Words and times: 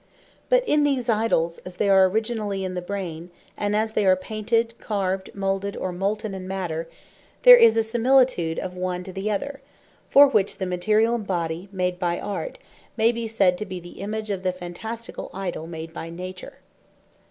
But 0.49 0.67
in 0.67 0.83
these 0.83 1.09
Idols, 1.09 1.59
as 1.59 1.75
they 1.75 1.87
are 1.87 2.09
originally 2.09 2.63
in 2.65 2.73
the 2.73 2.81
Brain, 2.81 3.29
and 3.55 3.75
as 3.75 3.93
they 3.93 4.03
are 4.03 4.15
painted, 4.15 4.73
carved, 4.79 5.29
moulded, 5.35 5.75
or 5.77 5.91
moulten 5.91 6.33
in 6.33 6.47
matter, 6.47 6.89
there 7.43 7.55
is 7.55 7.77
a 7.77 7.83
similitude 7.83 8.57
of 8.57 8.73
the 8.73 8.79
one 8.79 9.03
to 9.03 9.13
the 9.13 9.29
other, 9.29 9.61
for 10.09 10.27
which 10.27 10.57
the 10.57 10.65
Materiall 10.65 11.19
Body 11.23 11.69
made 11.71 11.99
by 11.99 12.19
Art, 12.19 12.57
may 12.97 13.11
be 13.11 13.27
said 13.27 13.59
to 13.59 13.65
be 13.67 13.79
the 13.79 13.99
Image 14.01 14.31
of 14.31 14.41
the 14.41 14.53
Phantasticall 14.53 15.29
Idoll 15.35 15.67
made 15.67 15.93
by 15.93 16.09
Nature. 16.09 16.55